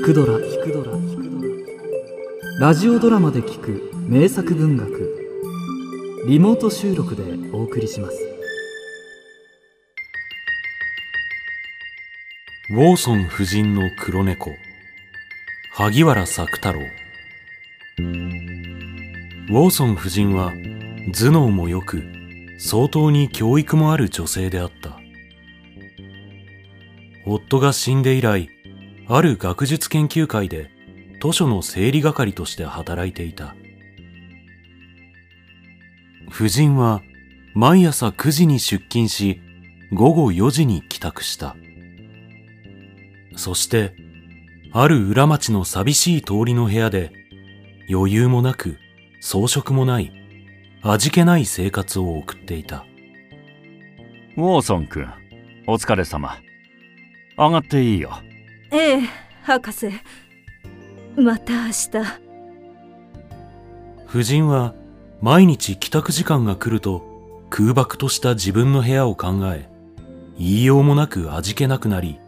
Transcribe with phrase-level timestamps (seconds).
[0.00, 0.38] 聞くドラ。
[0.38, 0.92] 聞くドラ
[2.58, 3.92] ラジオドラマで聞く。
[4.08, 6.24] 名作文学。
[6.26, 7.22] リモート収録で
[7.52, 8.16] お送りします。
[12.70, 14.52] ウォーソン夫人の黒猫。
[15.74, 16.80] 萩原作太郎。
[17.98, 20.54] ウォーソン夫人は
[21.12, 22.02] 頭脳も良く
[22.58, 24.98] 相当に教育もある女性であった。
[27.26, 28.48] 夫が死んで以来
[29.12, 30.70] ある学術研究会で
[31.20, 33.56] 図書の整理係として働いていた。
[36.32, 37.02] 夫人は
[37.52, 39.40] 毎朝9時に出勤し
[39.92, 41.56] 午後4時に帰宅した。
[43.34, 43.96] そして
[44.72, 47.10] ある裏町の寂しい通りの部屋で
[47.90, 48.78] 余裕もなく
[49.20, 50.12] 装飾もない
[50.82, 52.86] 味気ない生活を送っていた。
[54.36, 55.08] ウォーソン君
[55.66, 56.38] お疲れ様。
[57.36, 58.12] 上がっていいよ。
[58.72, 59.00] ええ
[59.42, 59.90] 博士。
[61.16, 61.88] また明日。
[64.08, 64.74] 夫人は
[65.20, 67.04] 毎日帰宅時間が来ると
[67.50, 69.68] 空爆とした自分の部屋を考え
[70.38, 72.20] 言いようもなく味気なくなり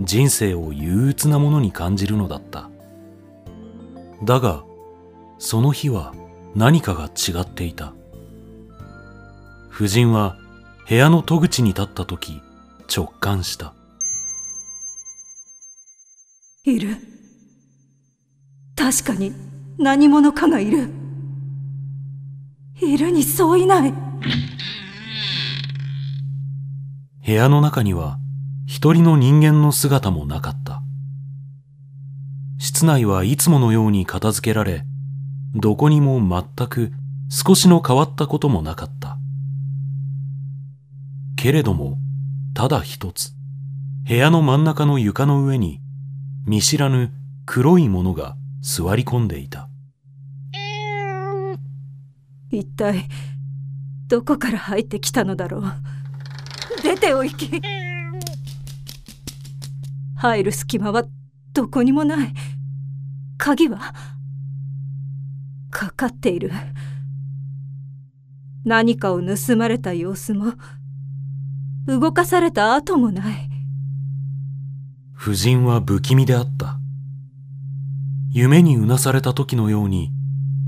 [0.00, 2.70] 人生を憂鬱なものに感じるのだった。
[4.24, 4.64] だが
[5.38, 6.14] その日は
[6.54, 7.92] 何かが違っていた。
[9.70, 10.38] 夫人は
[10.88, 12.40] 部屋の戸口に立った時
[12.94, 13.74] 直感した。
[16.64, 16.96] いる。
[18.76, 19.34] 確かに
[19.78, 20.90] 何者かがいる。
[22.80, 23.92] いるにそういない。
[27.26, 28.18] 部屋の中には
[28.66, 30.82] 一人の人間の姿もなかった。
[32.58, 34.84] 室内はいつものように片付けられ
[35.56, 36.92] どこにも全く
[37.28, 39.18] 少しの変わったこともなかった。
[41.34, 41.98] けれども
[42.54, 43.32] ただ一つ
[44.06, 45.80] 部屋の真ん中の床の上に
[46.44, 47.12] 見知らぬ
[47.46, 49.68] 黒いものが座り込んでいた。
[52.50, 53.08] 一体
[54.08, 55.62] どこから入ってきたのだろう？
[56.82, 57.62] 出ておいき
[60.16, 61.04] 入る隙間は
[61.52, 62.34] どこにもない。
[63.38, 63.94] 鍵は
[65.70, 66.50] かかっている。
[68.64, 70.52] 何かを盗まれた様子も
[71.86, 73.51] 動かされた跡もない。
[75.24, 76.80] 夫人は不気味であった。
[78.32, 80.10] 夢にうなされた時のように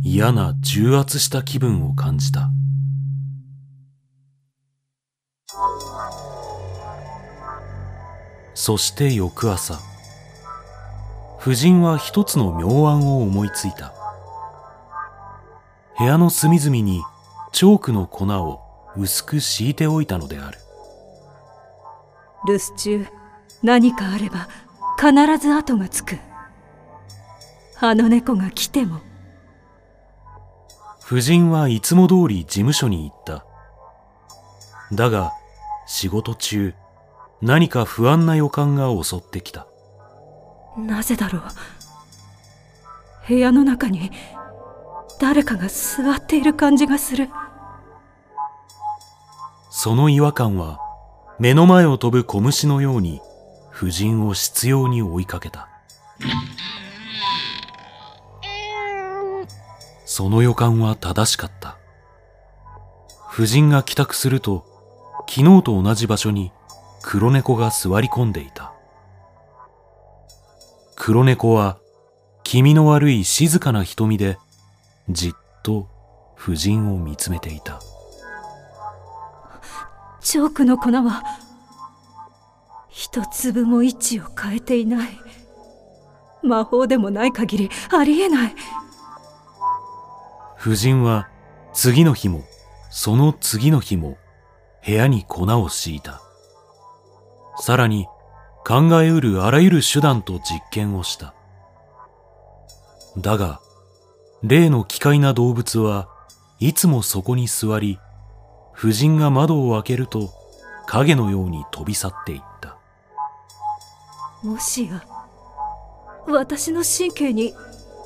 [0.00, 2.50] 嫌な重圧した気分を感じた。
[8.54, 9.80] そして翌朝
[11.40, 13.92] 夫人は一つの妙案を思いついた。
[15.98, 17.02] 部屋の隅々に
[17.50, 18.60] チョークの粉を
[18.96, 20.58] 薄く敷いておいたのである。
[22.46, 23.23] 留守中。
[23.64, 24.46] 何かあれば
[24.98, 26.18] 必ず後がつく。
[27.80, 29.00] あの猫が来ても。
[31.02, 33.46] 夫人はいつも通り事務所に行った。
[34.92, 35.32] だが
[35.86, 36.74] 仕事中
[37.40, 39.66] 何か不安な予感が襲ってきた。
[40.76, 41.42] なぜだろう。
[43.26, 44.10] 部屋の中に
[45.18, 47.30] 誰かが座っている感じがする。
[49.70, 50.78] その違和感は
[51.38, 53.22] 目の前を飛ぶ小虫のように
[53.74, 55.68] 夫人を執拗に追いかけた。
[60.04, 61.76] その予感は正しかった。
[63.32, 64.64] 夫人が帰宅すると
[65.28, 66.52] 昨日と同じ場所に
[67.02, 68.72] 黒猫が座り込んでいた。
[70.94, 71.78] 黒猫は
[72.44, 74.38] 気味の悪い静かな瞳で
[75.08, 75.32] じっ
[75.64, 75.88] と
[76.38, 77.80] 夫人を見つめていた。
[80.20, 81.22] チョークの粉は
[82.96, 85.08] 一粒も位置を変えていない。
[86.44, 88.54] 魔法でもない限りありえない。
[90.60, 91.28] 夫人は
[91.72, 92.44] 次の日も
[92.90, 94.16] その次の日も
[94.86, 96.22] 部屋に粉を敷いた。
[97.58, 98.06] さらに
[98.64, 101.34] 考えうるあらゆる手段と実験をした。
[103.18, 103.60] だが
[104.44, 106.08] 例の奇怪な動物は
[106.60, 107.98] いつもそこに座り
[108.72, 110.30] 夫人が窓を開けると
[110.86, 112.53] 影のように飛び去っていった。
[114.44, 115.02] もしや
[116.26, 117.54] 私の神経に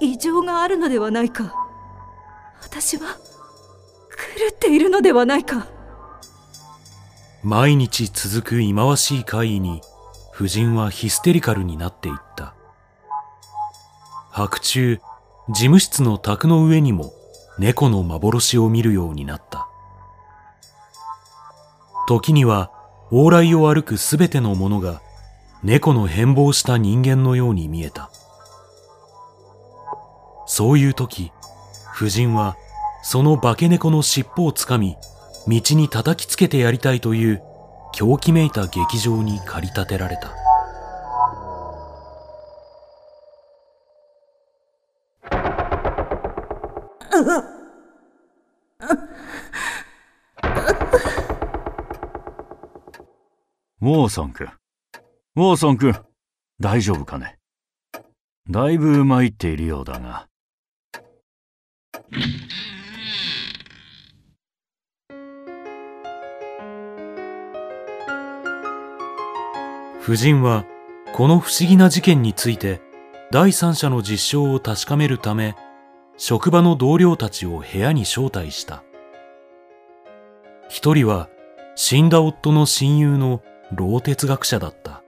[0.00, 1.54] 異常があるのではないか。
[2.62, 5.66] 私は狂っているのではないか。
[7.42, 9.80] 毎日続く忌まわしい会議に
[10.34, 12.54] 夫人はヒステリカルになっていった。
[14.30, 15.00] 白昼
[15.48, 17.14] 事務室の卓の上にも
[17.58, 19.68] 猫の幻を見るようになった。
[22.06, 22.70] 時には
[23.10, 25.00] 往来を歩くすべてのものが
[25.62, 28.10] 猫の変貌した人間のように見えた。
[30.46, 31.32] そういう時、
[31.94, 32.56] 夫人は
[33.02, 34.96] その化け猫の尻尾をつかみ、
[35.48, 37.42] 道に叩きつけてやりたいという
[37.92, 40.32] 狂気めいた劇場に駆り立てられた。
[53.80, 54.48] ウォーソン君。
[55.38, 55.94] ウォーソン君、
[56.60, 57.36] 大丈夫かね？
[58.48, 60.28] だいぶ参っているようだが。
[70.02, 70.64] 夫人は
[71.12, 72.80] この不思議な事件について
[73.30, 75.54] 第三者の実証を確かめるため
[76.16, 78.84] 職場の同僚たちを部屋に招待した。
[80.70, 81.28] 一人は
[81.74, 83.42] 死んだ夫の親友の
[83.74, 85.02] 老哲学者だった。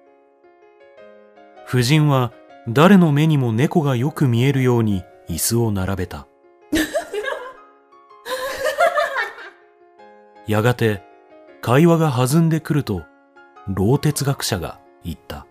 [1.69, 2.33] 夫人は
[2.69, 6.27] 誰の目にも猫がよく見えるように椅子を並べた
[10.47, 11.03] やがて
[11.61, 13.03] 会話が弾んでくると
[13.69, 15.49] 老哲学者が言った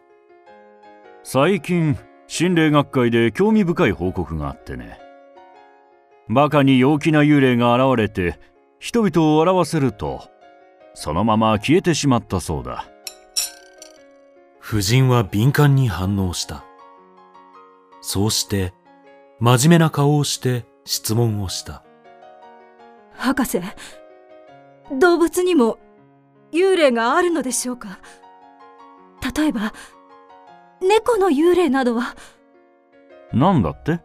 [1.30, 1.98] 最近、
[2.28, 4.98] 心霊学会で興味深い報告があってね。
[6.30, 8.40] バカに陽気な幽霊が現れて、
[8.80, 10.30] 人々を笑わせると、
[10.94, 12.86] そのまま消えてしまったそうだ。
[14.70, 16.66] 夫人は敏感に反応した。
[18.02, 18.74] そうして、
[19.40, 21.86] 真面目な顔をして質問をした。
[23.16, 23.62] 博士
[25.00, 25.78] 動物にも
[26.52, 28.00] 幽霊があるのでしょうか？
[29.38, 29.72] 例えば
[30.82, 32.14] 猫の幽霊などは？
[33.32, 34.02] なんだって？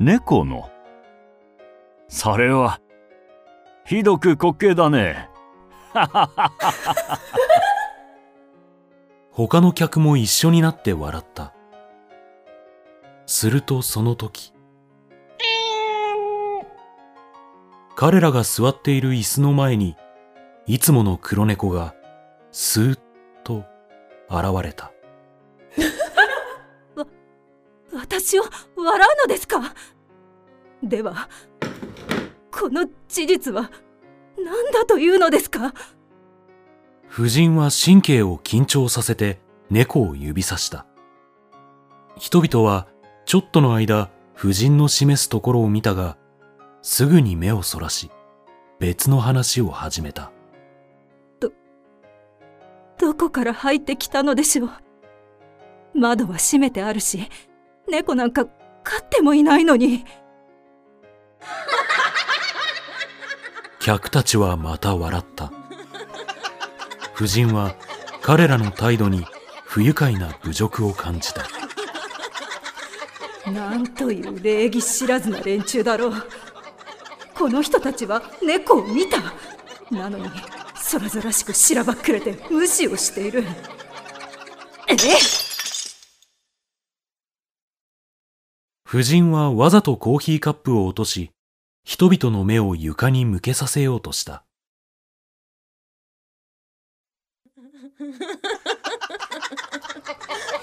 [0.00, 0.68] 猫の？
[2.08, 2.80] それは、
[3.84, 5.28] ひどく滑稽だね。
[9.32, 11.54] 他の客も一緒になって笑った。
[13.26, 14.52] するとその時、
[17.96, 19.96] 彼らが座っている椅子の前に、
[20.66, 21.94] いつもの黒猫が
[22.50, 22.98] スーッ
[23.42, 23.64] と
[24.28, 24.92] 現れた。
[26.94, 27.06] わ
[27.94, 28.42] 私を
[28.76, 29.74] 笑うのですか？
[30.82, 31.28] では
[32.50, 33.70] この事実は
[34.36, 35.72] 何だというのですか？
[37.14, 39.38] 夫人は神経を緊張させて
[39.68, 40.86] 猫を指さした。
[42.16, 42.86] 人々は
[43.26, 46.16] ちょっとの間夫人の示すところを見たが、
[46.80, 48.10] すぐに目をそらし、
[48.80, 50.32] 別の話を始めた。
[52.98, 54.70] どこから入ってきたのでしょう？
[55.94, 57.28] 窓は閉めてあるし
[57.90, 58.46] 猫なんか
[58.84, 60.06] 飼ってもいないのに
[63.80, 65.52] 客たちはまた笑った。
[67.14, 67.74] 夫人は
[68.20, 69.24] 彼らの態度に
[69.64, 71.42] 不愉快な侮辱を感じた。
[73.50, 76.14] なんという礼儀知らずな連中だろう
[77.34, 79.20] この人たちは猫を見た
[79.90, 80.30] なのに
[80.92, 83.44] 空々しくしらばっくれて無視をしている
[84.88, 84.94] え？
[88.88, 91.30] 夫人はわざとコーヒーカップを落とし、
[91.82, 94.44] 人々の目を床に向けさせようとした。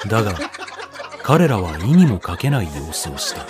[0.08, 0.34] だが、
[1.24, 3.46] 彼らは意にもかけない様子をした。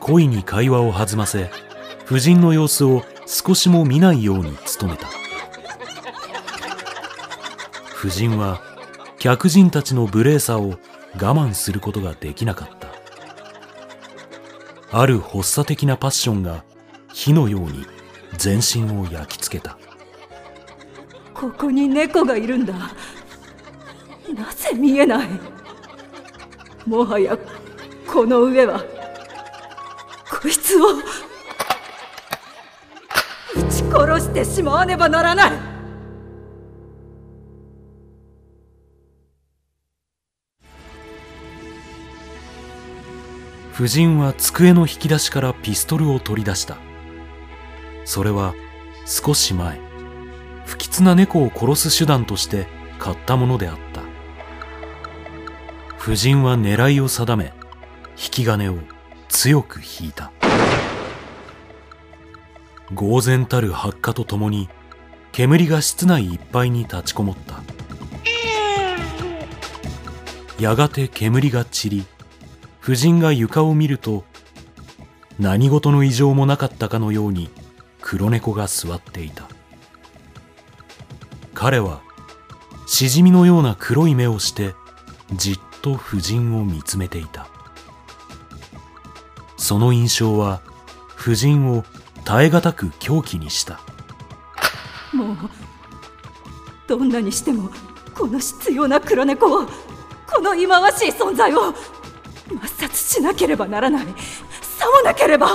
[0.00, 1.50] 恋に会話を弾ませ、
[2.04, 5.08] 夫人の様子を少しも見ないように努めた。
[7.96, 8.60] 夫人は
[9.18, 10.70] 客人たちの無礼さを
[11.14, 12.88] 我慢することができなかった。
[14.90, 16.64] ある発作的なパッションが
[17.12, 17.86] 火のように
[18.36, 19.78] 全身を焼き付けた。
[21.42, 22.72] ここに猫がいるんだ。
[22.72, 22.88] な
[24.54, 25.28] ぜ見えない。
[26.86, 27.36] もはや
[28.06, 28.80] この上は。
[30.30, 30.98] こいつを。
[33.56, 35.52] 撃ち殺してしまわねばならない。
[43.74, 46.76] 夫人は机の引き出しからピストルを取り出した。
[48.04, 48.54] それは
[49.06, 49.80] 少し前、
[50.66, 52.66] 不吉な猫を殺す手段として
[52.98, 54.02] 買ったものであった。
[55.98, 57.52] 夫人は狙いを定め、
[58.16, 58.78] 引き金を
[59.28, 60.32] 強く引いた。
[62.94, 64.68] 呆然たる発火とともに、
[65.32, 67.62] 煙が室内いっぱいに立ちこもった。
[70.58, 72.06] やがて煙が散り、
[72.82, 74.24] 夫人が床を見ると、
[75.38, 77.48] 何事の異常もなかったかのように
[78.00, 79.48] 黒猫が座っていた。
[81.62, 82.00] 彼は
[82.86, 84.74] しじみのような黒い目をして
[85.32, 87.46] じっと夫人を見つめていた。
[89.56, 90.60] その印象は
[91.16, 91.84] 夫人を
[92.24, 93.78] 耐え難く狂気にした。
[95.12, 95.36] もう
[96.88, 97.70] どんなにしても
[98.12, 99.66] この執拗な黒猫を
[100.28, 101.72] この忌まわしい存在を
[102.48, 104.06] 抹殺しなければならない。
[104.62, 105.54] さもなければ。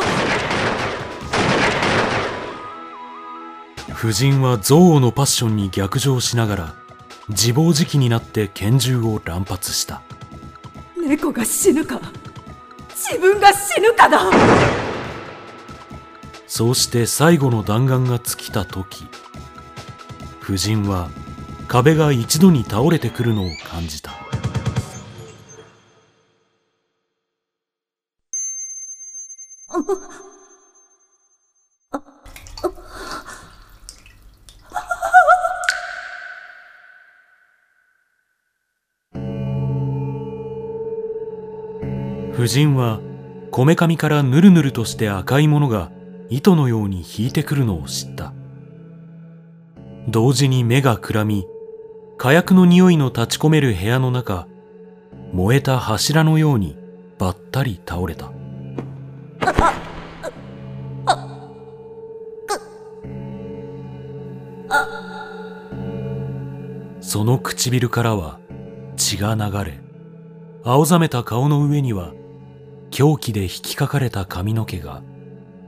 [4.00, 6.76] 夫人は憎悪のパッションに逆上しながら
[7.30, 10.04] 自暴自棄になって拳銃を乱発した。
[10.96, 12.00] 猫が死ぬか
[12.90, 14.30] 自分が死ぬかだ。
[16.46, 19.08] そうして最後の弾丸が尽きた時
[20.44, 21.10] 夫人は
[21.68, 24.12] 壁が一度に倒れてくるのを感じた
[42.48, 43.02] 夫人は
[43.52, 45.92] こめかみからぬるぬるとして赤いものが
[46.30, 48.32] 糸のように引いてくるのを知った。
[50.08, 51.46] 同時に目がくらみ
[52.18, 54.48] 火薬の匂いの立ち込める部屋の中
[55.34, 56.78] 燃えた柱のように
[57.20, 58.32] ばったり倒れた。
[67.02, 68.40] その唇からは
[68.96, 69.82] 血が流れ
[70.64, 72.14] 青ざめた顔の上には
[73.00, 75.04] 狂気で引きかかれた髪の毛が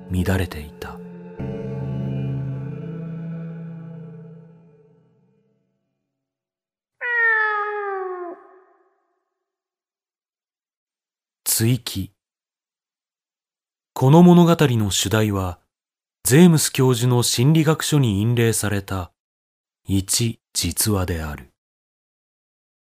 [0.10, 0.98] 乱れていた。
[11.44, 12.14] 追記。
[13.94, 15.60] この物語の主題は
[16.24, 19.12] ゼームス教授の心理学書に印例された
[19.88, 21.52] 一実話である。